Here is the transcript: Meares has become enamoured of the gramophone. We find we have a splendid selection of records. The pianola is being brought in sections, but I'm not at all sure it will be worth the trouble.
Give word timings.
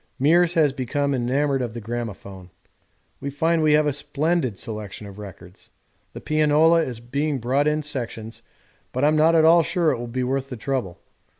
Meares 0.19 0.55
has 0.55 0.73
become 0.73 1.13
enamoured 1.13 1.61
of 1.61 1.75
the 1.75 1.79
gramophone. 1.79 2.49
We 3.19 3.29
find 3.29 3.61
we 3.61 3.73
have 3.73 3.85
a 3.85 3.93
splendid 3.93 4.57
selection 4.57 5.05
of 5.05 5.19
records. 5.19 5.69
The 6.13 6.19
pianola 6.21 6.81
is 6.81 6.99
being 6.99 7.37
brought 7.37 7.67
in 7.67 7.83
sections, 7.83 8.41
but 8.93 9.03
I'm 9.03 9.15
not 9.15 9.35
at 9.35 9.45
all 9.45 9.61
sure 9.61 9.91
it 9.91 9.99
will 9.99 10.07
be 10.07 10.23
worth 10.23 10.49
the 10.49 10.57
trouble. 10.57 10.99